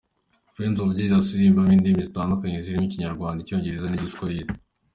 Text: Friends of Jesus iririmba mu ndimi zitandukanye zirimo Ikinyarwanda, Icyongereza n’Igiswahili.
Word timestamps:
Friends 0.53 0.77
of 0.83 0.89
Jesus 0.97 1.25
iririmba 1.29 1.61
mu 1.67 1.71
ndimi 1.79 2.01
zitandukanye 2.07 2.57
zirimo 2.65 2.85
Ikinyarwanda, 2.85 3.39
Icyongereza 3.41 3.87
n’Igiswahili. 3.89 4.51